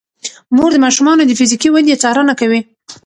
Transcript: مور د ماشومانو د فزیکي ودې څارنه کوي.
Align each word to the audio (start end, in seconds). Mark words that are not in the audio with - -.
مور 0.55 0.71
د 0.73 0.77
ماشومانو 0.85 1.23
د 1.27 1.31
فزیکي 1.39 1.69
ودې 1.71 1.95
څارنه 2.03 2.33
کوي. 2.39 2.59